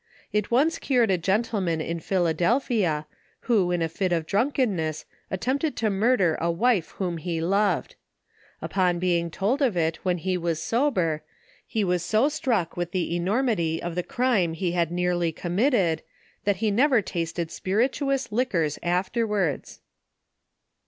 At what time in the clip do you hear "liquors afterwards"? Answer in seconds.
18.31-19.81